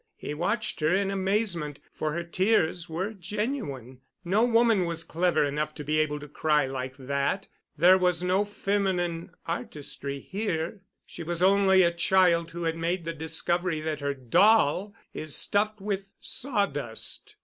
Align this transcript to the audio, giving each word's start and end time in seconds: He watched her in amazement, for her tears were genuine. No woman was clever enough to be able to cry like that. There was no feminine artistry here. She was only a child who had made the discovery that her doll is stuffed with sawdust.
He 0.17 0.33
watched 0.33 0.79
her 0.79 0.91
in 0.95 1.11
amazement, 1.11 1.77
for 1.93 2.13
her 2.13 2.23
tears 2.23 2.89
were 2.89 3.13
genuine. 3.13 4.01
No 4.25 4.43
woman 4.43 4.85
was 4.85 5.03
clever 5.03 5.45
enough 5.45 5.75
to 5.75 5.83
be 5.83 5.99
able 5.99 6.19
to 6.21 6.27
cry 6.27 6.65
like 6.65 6.97
that. 6.97 7.45
There 7.77 7.99
was 7.99 8.23
no 8.23 8.43
feminine 8.43 9.29
artistry 9.45 10.19
here. 10.19 10.81
She 11.05 11.21
was 11.21 11.43
only 11.43 11.83
a 11.83 11.93
child 11.93 12.49
who 12.49 12.63
had 12.63 12.77
made 12.77 13.05
the 13.05 13.13
discovery 13.13 13.79
that 13.81 13.99
her 13.99 14.15
doll 14.15 14.95
is 15.13 15.35
stuffed 15.35 15.79
with 15.79 16.07
sawdust. 16.19 17.35